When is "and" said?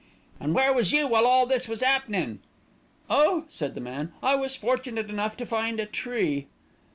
0.39-0.55